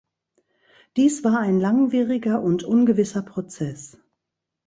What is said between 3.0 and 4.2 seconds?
Prozess.